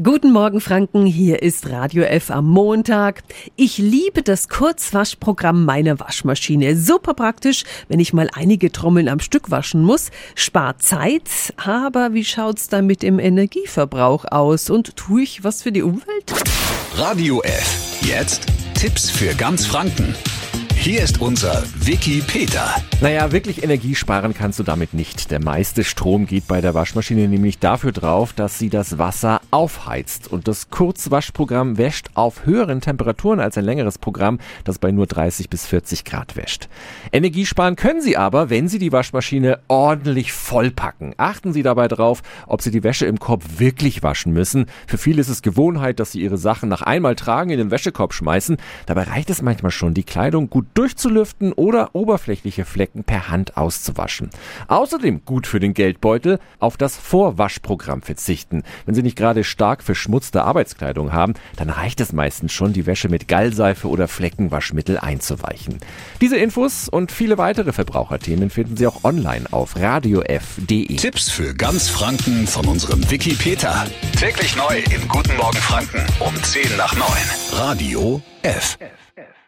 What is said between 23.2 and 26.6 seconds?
wirklich Energie sparen kannst du damit nicht. Der meiste Strom geht bei